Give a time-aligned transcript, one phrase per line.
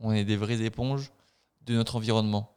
[0.00, 1.12] on est des vraies éponges
[1.66, 2.56] de notre environnement.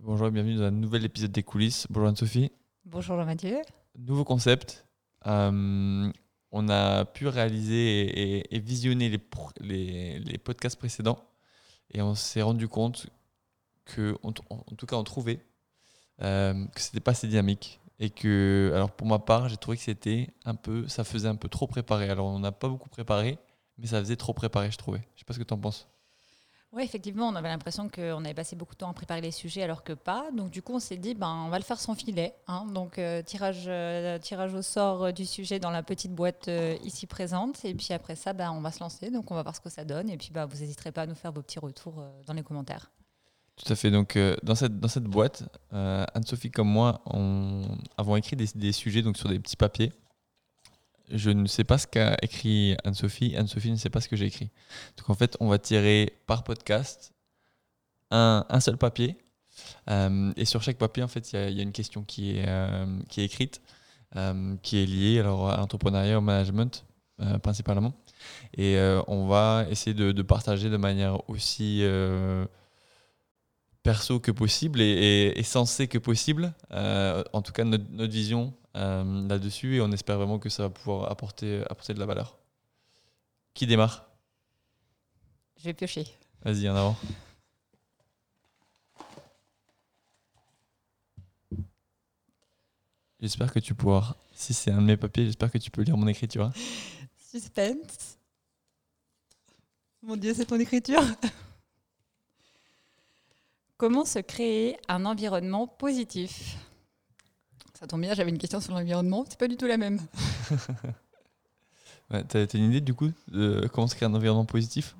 [0.00, 1.86] Bonjour et bienvenue dans un nouvel épisode des coulisses.
[1.90, 2.50] Bonjour Anne-Sophie.
[2.86, 3.58] Bonjour Jean-Mathieu.
[3.98, 4.86] Nouveau concept.
[5.26, 6.10] Euh,
[6.50, 9.08] on a pu réaliser et, visionner
[9.60, 11.22] les, les, podcasts précédents
[11.90, 13.06] et on s'est rendu compte
[13.84, 15.44] que, en, tout cas, on trouvait
[16.22, 19.82] euh, que c'était pas assez dynamique et que, alors pour ma part, j'ai trouvé que
[19.84, 22.10] c'était un peu, ça faisait un peu trop préparé.
[22.10, 23.38] Alors on n'a pas beaucoup préparé,
[23.78, 25.02] mais ça faisait trop préparé, je trouvais.
[25.14, 25.86] Je sais pas ce que tu en penses.
[26.72, 29.62] Oui, effectivement, on avait l'impression qu'on avait passé beaucoup de temps à préparer les sujets
[29.62, 30.32] alors que pas.
[30.32, 32.34] Donc du coup, on s'est dit, ben, on va le faire sans filet.
[32.48, 32.66] Hein.
[32.74, 36.50] Donc euh, tirage, euh, tirage au sort euh, du sujet dans la petite boîte
[36.82, 37.64] ici présente.
[37.64, 39.12] Et puis après ça, ben, on va se lancer.
[39.12, 40.10] Donc on va voir ce que ça donne.
[40.10, 42.90] Et puis ben, vous n'hésiterez pas à nous faire vos petits retours dans les commentaires.
[43.56, 43.90] Tout à fait.
[43.90, 47.62] Donc dans, cette, dans cette boîte, Anne-Sophie comme moi, on
[47.96, 49.92] avons écrit des, des sujets donc, sur des petits papiers
[51.12, 54.26] je ne sais pas ce qu'a écrit Anne-Sophie, Anne-Sophie ne sait pas ce que j'ai
[54.26, 54.50] écrit.
[54.96, 57.12] Donc en fait, on va tirer par podcast
[58.10, 59.16] un, seul papier.
[59.90, 62.86] Euh, et sur chaque papier, en fait, il y, a une question qui est, euh,
[63.08, 63.60] qui est écrite,
[64.16, 66.84] euh, qui est liée alors, à l'entrepreneuriat, au management
[67.42, 67.92] principalement.
[68.56, 71.84] Et on va essayer de, partager de manière aussi
[73.82, 79.28] perso que possible et, et, sensée que possible, en tout cas notre, notre vision euh,
[79.28, 82.38] là-dessus et on espère vraiment que ça va pouvoir apporter, apporter de la valeur.
[83.54, 84.08] Qui démarre?
[85.58, 86.06] Je vais piocher.
[86.42, 86.96] Vas-y, en avant.
[93.20, 94.16] J'espère que tu pourras.
[94.32, 96.50] Si c'est un de mes papiers, j'espère que tu peux lire mon écriture.
[97.30, 98.18] Suspense.
[100.02, 101.02] Mon Dieu, c'est ton écriture.
[103.82, 106.56] Comment se créer un environnement positif?
[107.74, 109.98] Ça tombe bien, j'avais une question sur l'environnement, c'est pas du tout la même.
[112.12, 114.94] ouais, T'as une idée du coup de comment se créer un environnement positif?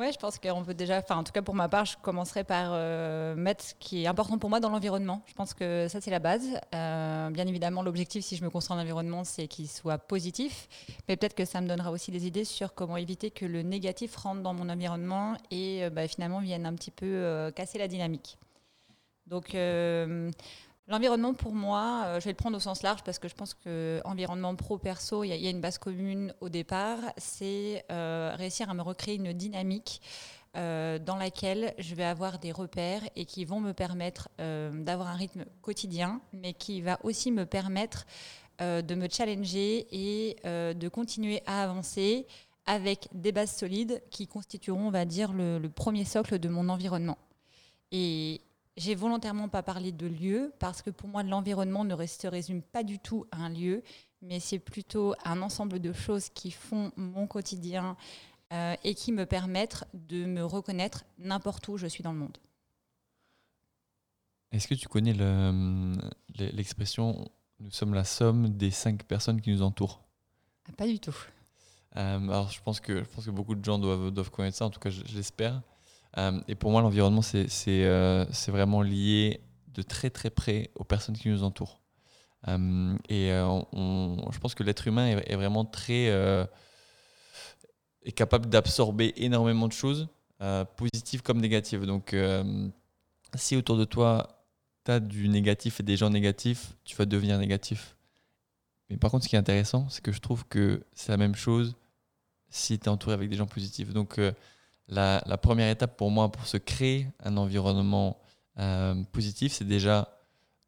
[0.00, 2.42] Ouais, je pense qu'on peut déjà, enfin en tout cas pour ma part, je commencerai
[2.42, 5.20] par euh, mettre ce qui est important pour moi dans l'environnement.
[5.26, 6.58] Je pense que ça c'est la base.
[6.74, 10.68] Euh, bien évidemment, l'objectif si je me construis un environnement, c'est qu'il soit positif,
[11.06, 14.16] mais peut-être que ça me donnera aussi des idées sur comment éviter que le négatif
[14.16, 18.38] rentre dans mon environnement et euh, bah, finalement vienne un petit peu casser la dynamique.
[19.26, 19.54] Donc
[20.90, 23.54] L'environnement, pour moi, euh, je vais le prendre au sens large parce que je pense
[23.54, 28.74] que environnement pro-perso, il y, a une base commune au départ, c'est euh, réussir à
[28.74, 30.02] me recréer une dynamique
[30.56, 35.14] euh, dans laquelle je vais avoir des repères et qui vont me permettre d'avoir un
[35.14, 38.04] rythme quotidien, mais qui va aussi me permettre
[38.58, 42.26] de me challenger et de continuer à avancer
[42.66, 46.68] avec des bases solides qui constitueront, on va dire, le, le premier socle de mon
[46.68, 47.16] environnement.
[47.92, 48.40] Et,
[48.80, 52.82] j'ai volontairement pas parlé de lieu parce que pour moi, l'environnement ne se résume pas
[52.82, 53.82] du tout à un lieu,
[54.22, 57.96] mais c'est plutôt un ensemble de choses qui font mon quotidien
[58.52, 62.38] euh, et qui me permettent de me reconnaître n'importe où je suis dans le monde.
[64.50, 65.12] Est-ce que tu connais
[66.38, 67.30] l'expression
[67.60, 70.00] nous sommes la somme des cinq personnes qui nous entourent
[70.66, 71.14] ah, Pas du tout.
[71.96, 74.64] Euh, alors je pense, que, je pense que beaucoup de gens doivent, doivent connaître ça,
[74.64, 75.60] en tout cas j'espère.
[76.18, 81.16] Euh, et pour moi, l'environnement, euh, c'est vraiment lié de très très près aux personnes
[81.16, 81.80] qui nous entourent.
[82.48, 86.06] Euh, et je pense que l'être humain est, vraiment très
[88.02, 90.08] est capable d'absorber énormément de choses,
[90.76, 91.86] positives comme négatives.
[91.86, 92.16] Donc,
[93.34, 94.44] si autour de toi,
[94.84, 97.96] tu as du négatif et des gens négatifs, tu vas devenir négatif.
[98.88, 101.36] Mais par contre, ce qui est intéressant, c'est que je trouve que c'est la même
[101.36, 101.76] chose
[102.48, 103.92] si tu es entouré avec des gens positifs.
[103.92, 104.18] Donc,
[104.90, 108.20] la, première étape pour moi pour se créer un environnement
[108.58, 110.18] euh, positif, c'est déjà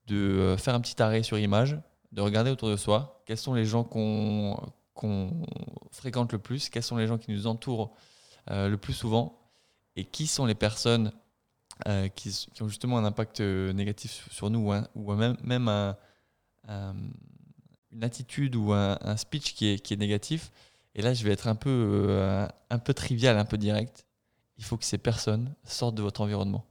[0.06, 1.78] de euh, faire un petit arrêt sur image,
[2.12, 3.22] de regarder autour de soi.
[3.26, 4.56] Quels sont les gens qu'on
[5.90, 7.94] fréquente le plus, quels sont les gens qui nous entourent
[8.50, 9.38] euh, le plus souvent?
[9.96, 11.12] Et qui sont les personnes
[12.14, 15.36] qui, ont justement un impact négatif sur nous ou, même,
[17.90, 20.50] une attitude ou un, speech qui est, qui est, négatif?
[20.94, 22.16] Et là, je vais être un peu,
[22.70, 24.06] un peu trivial, un peu direct
[24.62, 26.64] il faut que ces personnes sortent de votre environnement.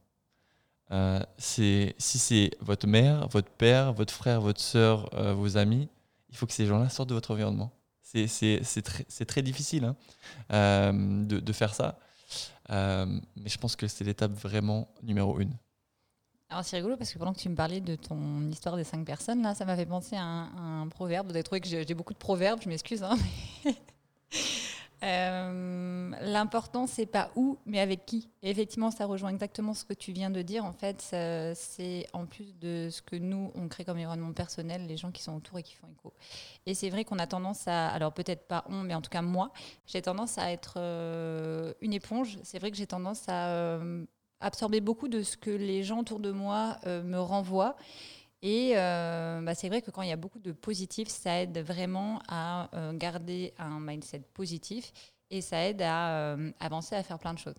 [0.92, 5.90] Euh, si c'est votre mère, votre père, votre frère, votre soeur, euh, vos amis,
[6.30, 7.70] il faut que ces gens-là sortent de votre environnement.
[8.02, 9.96] C'est très, très, difficile hein,
[10.52, 10.92] euh,
[11.24, 11.98] de, de, faire ça,
[12.70, 15.52] mais je pense que c'est l'étape vraiment numéro une.
[16.48, 19.04] Alors c'est rigolo parce que pendant que tu me parlais de ton histoire des cinq
[19.04, 21.26] personnes, là, ça m'a fait penser à un, proverbe.
[21.26, 23.02] Vous avez trouvé que j'ai beaucoup de proverbes, je m'excuse.
[23.02, 23.18] Hein,
[25.02, 28.28] euh, L'important, c'est pas où, mais avec qui.
[28.42, 30.64] Effectivement, ça rejoint exactement ce que tu viens de dire.
[30.64, 31.00] En fait,
[31.54, 35.22] c'est en plus de ce que nous, on crée comme environnement personnel, les gens qui
[35.22, 36.12] sont autour et qui font écho.
[36.66, 39.22] Et c'est vrai qu'on a tendance à, alors peut-être pas on, mais en tout cas
[39.22, 39.52] moi,
[39.86, 42.38] j'ai tendance à être euh, une éponge.
[42.42, 44.04] C'est vrai que j'ai tendance à euh,
[44.40, 47.76] absorber beaucoup de ce que les gens autour de moi me renvoient.
[48.42, 51.58] Et euh, bah, c'est vrai que quand il y a beaucoup de positifs, ça aide
[51.58, 54.92] vraiment à euh, garder un mindset positif
[55.30, 57.54] et ça aide à euh, avancer, à faire plein de choses.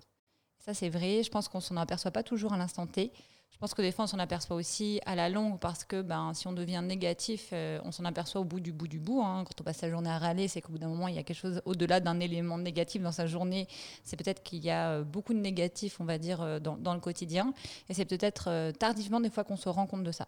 [0.60, 1.24] Ça, c'est vrai.
[1.24, 3.14] Je pense qu'on s'en aperçoit pas toujours à l'instant T.
[3.50, 6.34] Je pense que des fois, on s'en aperçoit aussi à la longue parce que ben,
[6.34, 9.22] si on devient négatif, on s'en aperçoit au bout du bout du bout.
[9.22, 9.46] Hein.
[9.46, 11.24] Quand on passe sa journée à râler, c'est qu'au bout d'un moment, il y a
[11.24, 13.68] quelque chose au-delà d'un élément négatif dans sa journée.
[14.04, 17.54] C'est peut-être qu'il y a beaucoup de négatifs, on va dire, dans le quotidien.
[17.88, 20.28] Et c'est peut-être tardivement des fois qu'on se rend compte de ça.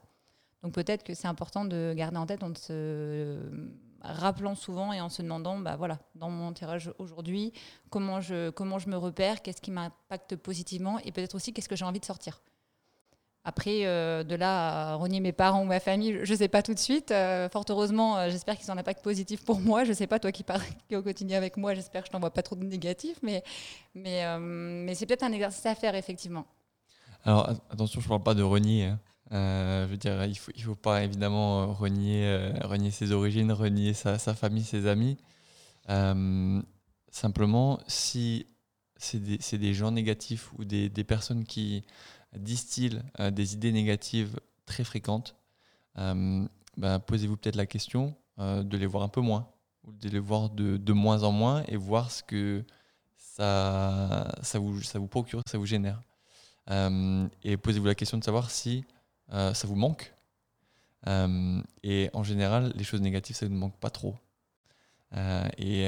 [0.65, 3.38] Donc peut-être que c'est important de garder en tête en se
[4.01, 7.53] rappelant souvent et en se demandant, bah voilà, dans mon entourage aujourd'hui,
[7.91, 11.75] comment je, comment je me repère, qu'est-ce qui m'impacte positivement et peut-être aussi qu'est-ce que
[11.75, 12.41] j'ai envie de sortir.
[13.44, 16.63] Après, euh, de là à renier mes parents ou ma famille, je ne sais pas
[16.63, 17.11] tout de suite.
[17.11, 19.83] Euh, fort heureusement, euh, j'espère qu'ils ont un impact positif pour moi.
[19.83, 20.63] Je ne sais pas, toi qui parles
[20.94, 23.44] au quotidien avec moi, j'espère que je t'envoie pas trop de négatifs, mais,
[23.94, 26.47] mais, mais c'est peut-être un exercice à faire, effectivement.
[27.23, 28.85] Alors, attention, je ne parle pas de renier.
[28.85, 29.00] Hein.
[29.31, 33.51] Euh, je veux dire, il ne faut, pas évidemment euh, renier, euh, renier ses origines,
[33.51, 35.18] renier sa, sa famille, ses amis.
[37.10, 38.48] simplement, si
[38.98, 41.83] c'est des, des, gens négatifs ou des, des personnes qui
[42.38, 43.01] distillent
[43.31, 45.36] des idées négatives très fréquentes,
[45.95, 49.48] ben, posez-vous peut-être la question de les voir un peu moins,
[49.83, 52.66] ou de les voir de, de moins en moins et voir ce que
[53.16, 56.01] ça, ça, vous, ça vous procure, ça vous génère.
[56.69, 58.83] et posez-vous la question de savoir si
[59.31, 60.13] euh, ça vous manque.
[61.07, 64.16] Euh, et en général, les choses négatives, ça ne manque pas trop.
[65.16, 65.86] Euh, et,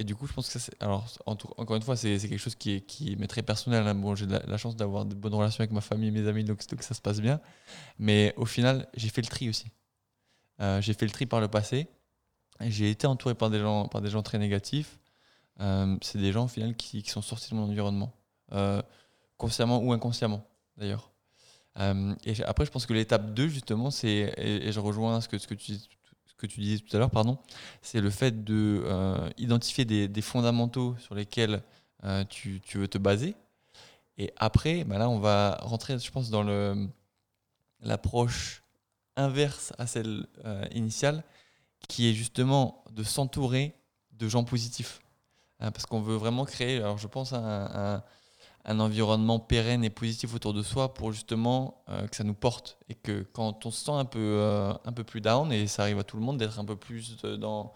[0.00, 2.72] et, du coup, je pense que ça, alors, encore une fois, c'est quelque chose qui
[2.72, 3.86] est, qui très personnel.
[3.86, 3.94] Hein.
[3.94, 6.66] Bon, j'ai la, chance d'avoir de bonnes relations avec ma famille et mes amis, donc,
[6.66, 7.40] donc ça se passe bien.
[7.98, 9.70] Mais au final, j'ai fait le tri aussi.
[10.58, 11.88] j'ai fait le tri par le passé.
[12.60, 14.98] J'ai été entouré par des gens, par des gens très négatifs.
[15.58, 18.14] c'est des gens au final qui, qui, sont sortis de mon environnement,
[19.36, 20.46] consciemment ou inconsciemment
[20.78, 21.10] d'ailleurs.
[21.78, 25.36] Euh, et après, je pense que l'étape 2, justement, c'est, et, je rejoins ce que,
[25.36, 27.38] tu, disais tout à l'heure, pardon,
[27.82, 31.62] c'est le fait de euh, des, fondamentaux sur lesquels
[32.04, 33.34] euh, tu, veux te baser.
[34.18, 36.44] Et après, bah là, on va rentrer, je pense, dans
[37.80, 38.62] l'approche
[39.16, 40.26] inverse à celle
[40.72, 41.22] initiale,
[41.88, 43.74] qui est justement de s'entourer
[44.12, 45.00] de gens positifs.
[45.58, 48.02] parce qu'on veut vraiment créer, alors je pense, un
[48.66, 52.78] un environnement pérenne et positif autour de soi pour justement euh, que ça nous porte
[52.88, 55.82] et que quand on se sent un peu, euh, un peu plus down, et ça
[55.82, 57.72] arrive à tout le monde d'être un peu plus dans,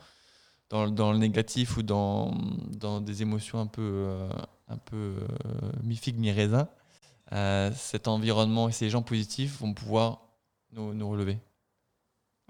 [0.69, 2.35] dans, dans, le négatif ou dans,
[2.77, 4.29] dans des émotions un peu, euh,
[4.69, 5.15] un peu
[5.85, 6.69] mi-figue, mi-raisin,
[7.75, 10.23] cet environnement et ces gens positifs vont pouvoir
[10.73, 11.39] nous, nous relever.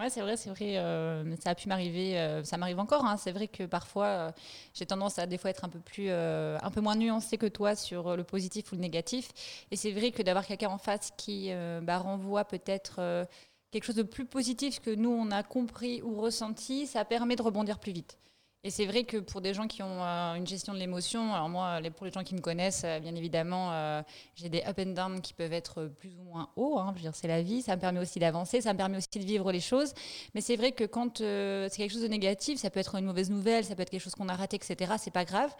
[0.00, 0.78] Ouais, c'est vrai, c'est vrai.
[0.78, 3.04] Euh, ça a pu m'arriver, euh, ça m'arrive encore.
[3.04, 3.18] Hein.
[3.18, 4.32] C'est vrai que parfois, euh,
[4.72, 7.74] j'ai tendance à des fois être un peu plus, un peu moins nuancée que toi
[7.76, 9.28] sur le positif ou le négatif.
[9.70, 11.50] Et c'est vrai que d'avoir quelqu'un en face qui
[11.82, 13.26] bah, renvoie peut-être
[13.70, 17.42] quelque chose de plus positif que nous on a compris ou ressenti, ça permet de
[17.42, 18.18] rebondir plus vite.
[18.62, 21.48] Et c'est vrai que pour des gens qui ont euh, une gestion de l'émotion, alors
[21.48, 24.02] moi, pour les gens qui me connaissent, euh, bien évidemment, euh,
[24.34, 26.78] j'ai des up and down qui peuvent être plus ou moins hauts.
[26.78, 27.62] Hein, je veux dire, c'est la vie.
[27.62, 29.94] Ça me permet aussi d'avancer, ça me permet aussi de vivre les choses.
[30.34, 33.30] Mais c'est vrai que quand c'est quelque chose de négatif, ça peut être une mauvaise
[33.30, 34.92] nouvelle, ça peut être quelque chose qu'on a raté, etc.
[34.98, 35.54] C'est pas grave.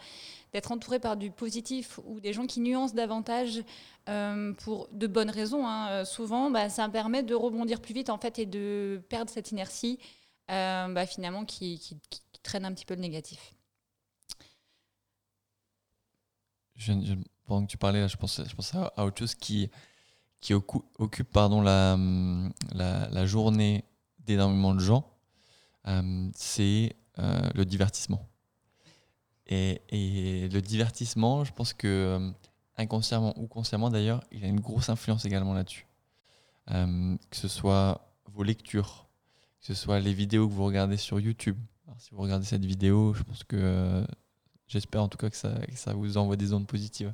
[0.53, 3.63] D'être entouré par du positif ou des gens qui nuancent davantage
[4.59, 8.17] pour de bonnes raisons, hein, souvent, bah, ça me permet de rebondir plus vite en
[8.19, 9.97] fait et de perdre cette inertie.
[10.47, 13.53] Bah, finalement qui, qui, traîne un petit peu le négatif.
[16.75, 16.93] Je,
[17.45, 19.69] pendant que tu parlais, je pensais, je pensais à, autre chose qui,
[20.39, 21.97] qui occupe pardon, la,
[22.73, 23.85] la, la journée
[24.19, 25.05] d'énormément de gens,
[25.87, 28.27] euh, c'est euh, le divertissement.
[29.47, 32.31] Et, et, le divertissement, je pense que euh,
[32.77, 35.87] inconsciemment ou consciemment d'ailleurs, il a une grosse influence également là-dessus.
[36.67, 39.07] que ce soit vos lectures,
[39.59, 41.57] que ce soit les vidéos que vous regardez sur YouTube,
[42.01, 44.03] si vous regardez cette vidéo, je pense que euh,
[44.67, 45.53] j'espère en tout cas que ça,
[45.93, 47.13] vous envoie des ondes positives.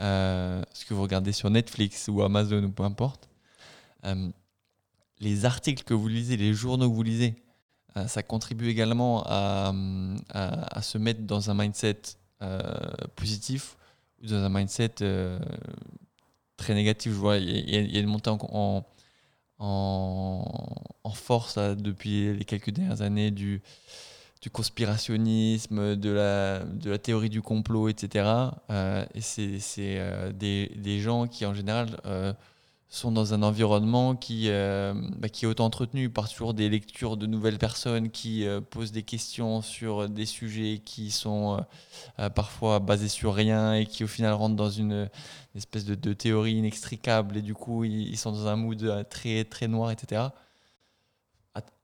[0.00, 3.28] Euh, ce que vous regardez sur Netflix ou Amazon ou peu importe,
[4.04, 4.30] euh,
[5.18, 7.34] les articles que vous lisez, les journaux que vous lisez,
[8.06, 9.72] ça contribue également à,
[10.82, 12.02] se mettre dans un mindset
[13.14, 13.76] positif
[14.20, 14.94] ou dans un mindset
[16.56, 17.12] très négatif.
[17.12, 18.84] Je vois, il y, a une montée en,
[19.58, 23.62] en force depuis les quelques dernières années du
[24.42, 28.28] du conspirationnisme, de la, de la théorie du complot, etc.
[29.14, 31.96] et c'est des, des, gens qui, en général,
[32.88, 37.16] sont dans un environnement qui, euh, bah, qui est autant entretenu par toujours des lectures
[37.16, 41.64] de nouvelles personnes qui euh, posent des questions sur des sujets qui sont
[42.18, 45.08] euh, parfois basés sur rien et qui au final rentrent dans une,
[45.56, 49.90] espèce de, théorie inextricable et du coup ils, sont dans un mood très, très noir,
[49.90, 50.22] etc.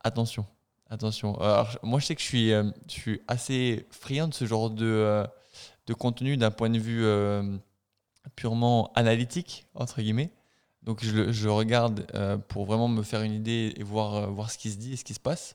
[0.02, 0.47] attention,
[0.88, 1.38] attention.
[1.40, 5.25] Alors, moi je sais que je suis, je suis assez friand de ce genre de,
[5.87, 7.04] de contenu d'un point de vue
[8.37, 10.30] purement analytique, entre guillemets.
[10.82, 14.56] Donc je, regarde euh, pour vraiment me faire une idée et voir, euh, voir ce
[14.56, 15.54] qui se dit et ce qui se passe.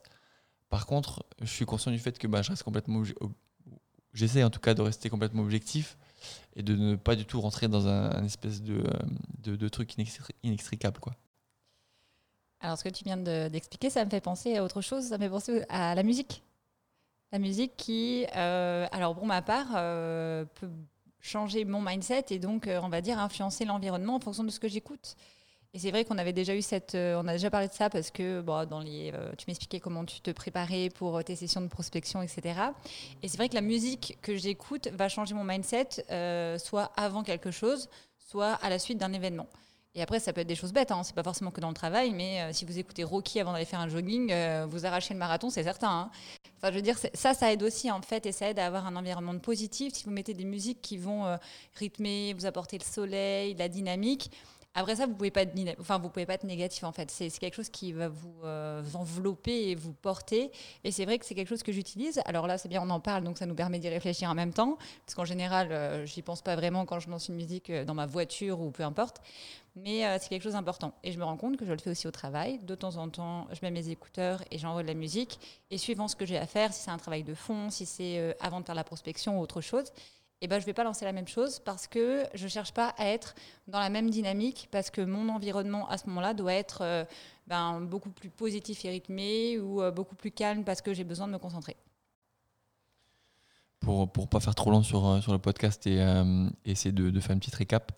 [0.70, 3.04] Par contre, je suis conscient du fait que bah, je reste complètement
[4.14, 5.98] j'essaie en tout cas de rester complètement objectif
[6.56, 9.00] et de ne pas du tout rentrer dans un, espèce de, euh,
[9.40, 9.96] de, de truc
[10.44, 11.00] inextricable.
[11.00, 11.14] Quoi.
[12.62, 15.06] Alors, ce que tu viens d'expliquer, ça me fait penser à autre chose.
[15.06, 16.44] Ça me fait penser à la musique.
[17.32, 20.70] La musique qui, alors pour ma part, peut
[21.26, 24.60] changer mon mindset et donc, euh, on va dire, influencer l'environnement en fonction de ce
[24.60, 25.16] que j'écoute.
[25.74, 27.90] Et c'est vrai qu'on avait déjà eu cette, euh, on a déjà parlé de ça
[27.90, 31.62] parce que bon, dans les, euh, tu m'expliquais comment tu te préparais pour tes sessions
[31.62, 32.62] de prospection, etc.
[33.24, 36.06] Et c'est vrai que la musique que j'écoute va changer mon mindset,
[36.60, 37.90] soit avant quelque chose,
[38.20, 39.48] soit à la suite d'un événement.
[39.96, 41.04] Et après, ça peut être des choses bêtes, hein.
[41.04, 43.80] c'est pas forcément que dans le travail, mais si vous écoutez Rocky avant d'aller faire
[43.80, 44.34] un jogging,
[44.68, 45.90] vous arrachez le marathon, c'est certain.
[45.90, 46.12] Hein.
[46.72, 48.96] Je veux dire, ça, ça aide aussi en fait, et ça aide à avoir un
[48.96, 49.94] environnement positif.
[49.94, 51.38] Si vous mettez des musiques qui vont euh,
[51.76, 54.32] rythmer, vous apporter le soleil, la dynamique.
[54.78, 55.32] Après ça, vous pouvez
[55.80, 57.10] enfin, pouvez pas être négatif en fait.
[57.10, 60.52] C'est quelque chose qui va vous, euh, envelopper et vous porter.
[60.84, 62.20] Et c'est vrai que c'est quelque chose que j'utilise.
[62.26, 64.52] Alors là, c'est bien, on en parle, donc ça nous permet d'y réfléchir en même
[64.52, 64.78] temps.
[65.06, 68.06] Parce qu'en général, euh, j'y pense pas vraiment quand je lance une musique dans ma
[68.06, 69.22] voiture ou peu importe.
[69.76, 70.94] Mais euh, c'est quelque chose d'important.
[71.04, 72.60] Et je me rends compte que je le fais aussi au travail.
[72.60, 75.38] De temps en temps, je mets mes écouteurs et j'envoie de la musique.
[75.70, 78.20] Et suivant ce que j'ai à faire, si c'est un travail de fond, si c'est
[78.20, 79.92] euh, avant de faire la prospection ou autre chose,
[80.40, 82.74] eh ben, je ne vais pas lancer la même chose parce que je ne cherche
[82.74, 83.36] pas à être
[83.68, 87.04] dans la même dynamique, parce que mon environnement à ce moment-là doit être euh,
[87.48, 91.34] ben, beaucoup plus positif et rythmé ou beaucoup plus calme parce que j'ai besoin de
[91.34, 91.76] me concentrer.
[93.82, 96.04] Pour ne pas faire trop long sur, sur le podcast et
[96.64, 97.92] essayer de, de, faire une petite récap,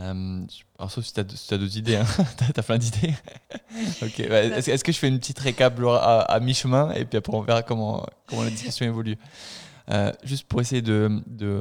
[0.00, 0.46] euh,
[0.78, 2.06] alors, sauf si tu as, d'autres idées, hein.
[2.36, 3.14] tu as, plein d'idées.
[4.02, 7.42] ok, bah, est-ce, que je fais une petite récap à, mi-chemin et puis après on
[7.42, 9.16] verra comment, comment la discussion évolue
[9.90, 11.60] euh, Juste pour essayer de, de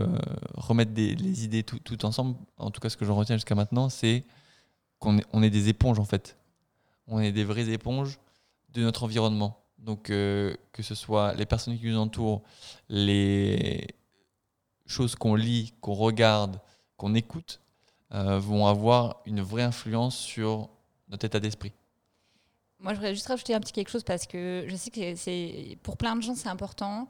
[0.55, 3.55] remettre des, les idées tout, tout, ensemble, en tout cas ce que j'en retiens jusqu'à
[3.55, 4.23] maintenant, c'est
[4.97, 6.37] qu'on est, on est des éponges en fait.
[7.07, 8.17] On est des vraies éponges
[8.73, 9.59] de notre environnement.
[9.77, 12.41] Donc euh, que ce soit les personnes qui nous entourent,
[12.89, 13.87] les
[14.87, 16.59] choses qu'on lit, qu'on regarde,
[16.97, 17.59] qu'on écoute,
[18.13, 20.69] euh, vont avoir une vraie influence sur
[21.09, 21.73] notre état d'esprit.
[22.79, 25.97] Moi, je voudrais juste rajouter un petit quelque chose parce que je sais que pour
[25.97, 27.07] plein de gens, c'est important.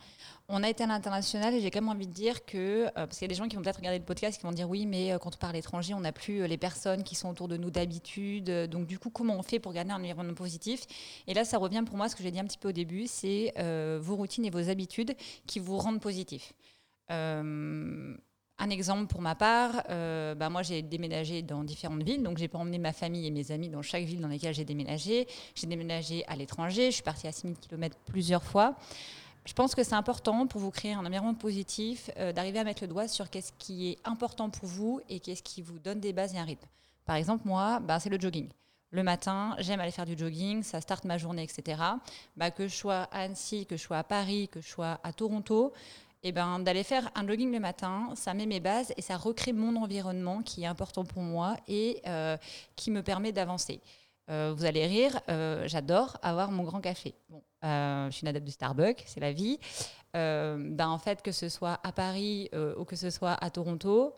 [0.48, 3.18] On a été à l'international et j'ai quand même envie de dire que, euh, parce
[3.18, 4.86] qu'il y a des gens qui vont peut-être regarder le podcast qui vont dire oui,
[4.86, 7.58] mais euh, quand on parle étranger, on n'a plus les personnes qui sont autour de
[7.58, 8.50] nous d'habitude.
[8.70, 10.86] Donc, du coup, comment on fait pour garder un environnement positif?
[11.28, 12.74] Et là, ça revient pour moi à ce que j'ai dit un petit peu au
[12.74, 13.54] début c'est
[14.00, 15.16] vos routines et vos habitudes
[15.48, 16.54] qui vous rendent positif.
[18.60, 22.48] Un exemple pour ma part, euh, bah moi j'ai déménagé dans différentes villes, donc j'ai
[22.48, 25.28] pas emmené ma famille et mes amis dans chaque ville dans laquelle j'ai déménagé.
[25.56, 28.76] J'ai déménagé à l'étranger, je suis partie à 6000 km plusieurs fois.
[29.46, 32.84] Je pense que c'est important pour vous créer un environnement positif euh, d'arriver à mettre
[32.84, 36.14] le doigt sur qu'est-ce qui est important pour vous et qu'est-ce qui vous donne des
[36.14, 36.68] bases et un rythme.
[37.06, 38.50] Par exemple, moi, bah, c'est le jogging.
[38.92, 41.82] Le matin, j'aime aller faire du jogging, ça starte ma journée, etc.
[42.38, 45.12] Bah, que je sois à Annecy, que je sois à Paris, que je sois à
[45.12, 45.74] Toronto,
[46.26, 49.18] et eh ben, d'aller faire un jogging le matin, ça met mes bases et ça
[49.18, 52.38] recrée mon environnement qui est important pour moi et euh,
[52.78, 53.82] qui me permet d'avancer.
[54.30, 57.14] Euh, vous allez rire, euh, j'adore avoir mon grand café.
[57.28, 59.60] Bon, je suis une adepte du Starbucks, c'est la vie.
[60.14, 64.16] ben, en fait, que ce soit à Paris ou que ce soit à Toronto,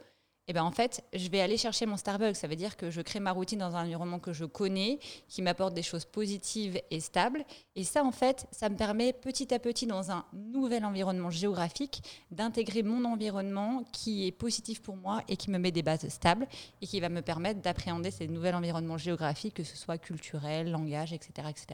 [0.47, 2.35] eh ben en fait, je vais aller chercher mon Starbucks.
[2.35, 5.41] Ça veut dire que je crée ma routine dans un environnement que je connais, qui
[5.41, 7.43] m'apporte des choses positives et stables.
[7.75, 12.03] Et ça, en fait, ça me permet petit à petit, dans un nouvel environnement géographique,
[12.29, 16.47] d'intégrer mon environnement qui est positif pour moi et qui me met des bases stables
[16.81, 21.11] et qui va me permettre d'appréhender ces nouveaux environnements géographiques, que ce soit culturel, langage,
[21.11, 21.67] etc., etc.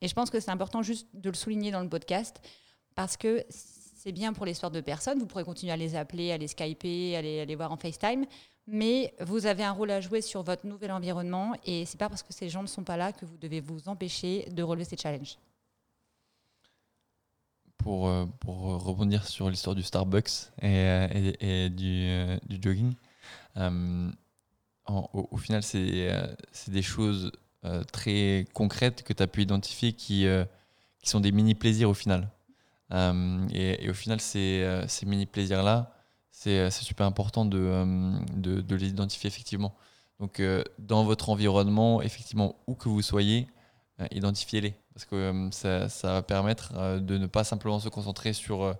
[0.00, 2.40] Et je pense que c'est important juste de le souligner dans le podcast
[2.94, 3.44] parce que
[4.04, 5.18] c'est bien pour les de personnes.
[5.18, 8.26] Vous pourrez continuer à les appeler, à les skyper, à les, voir en FaceTime.
[8.66, 12.22] Mais vous avez un rôle à jouer sur votre nouvel environnement et c'est pas parce
[12.22, 14.96] que ces gens ne sont pas là que vous devez vous empêcher de relever ces
[14.96, 15.36] challenges.
[17.78, 22.94] Pour, euh, rebondir sur l'histoire du Starbucks et, euh, du, euh, du, jogging,
[24.86, 27.32] au, final, c'est des choses
[27.92, 30.26] très concrètes que tu as pu identifier qui
[31.02, 32.30] sont des mini-plaisirs au final.
[32.92, 35.94] Et, et, au final, ces, ces mini plaisirs-là,
[36.30, 39.74] c'est super important de, les identifier effectivement.
[40.20, 40.40] Donc,
[40.78, 43.48] dans votre environnement, effectivement, où que vous soyez,
[44.12, 44.74] identifiez-les.
[44.94, 48.76] Parce que ça, va permettre de ne pas simplement se concentrer sur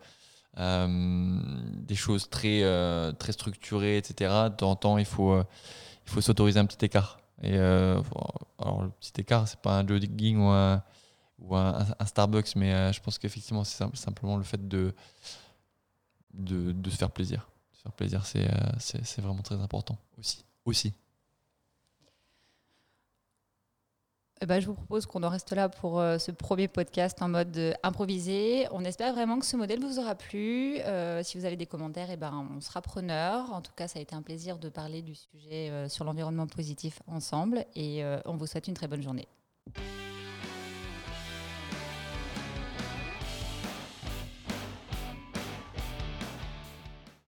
[0.59, 1.41] euh,
[1.75, 4.33] des choses très, euh, très structurées, etc.
[4.51, 5.45] De temps en temps, il faut, euh,
[6.05, 7.19] faut s'autoriser un petit écart.
[7.43, 10.83] Et alors, le petit écart, c'est pas un jogging ou un,
[11.39, 14.95] ou un, Starbucks, mais je pense qu'effectivement, c'est simplement le fait de,
[16.33, 17.49] de, se faire plaisir.
[17.73, 20.45] Se faire plaisir, c'est vraiment très important aussi.
[20.65, 20.95] aussi.
[24.45, 27.31] Eh ben, je vous propose qu'on en reste là pour euh, ce premier podcast en
[27.31, 28.67] mode euh, improvisé.
[28.73, 30.81] On espère vraiment que ce modèle vous aura plu.
[30.81, 33.51] Euh, si vous avez des commentaires, eh ben, on sera preneur.
[33.53, 37.01] En tout cas, ça a été un plaisir de parler du sujet sur l'environnement positif
[37.07, 39.29] ensemble et on vous souhaite une très bonne journée.